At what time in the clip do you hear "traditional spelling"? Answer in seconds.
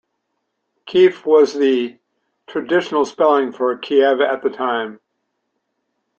2.47-3.51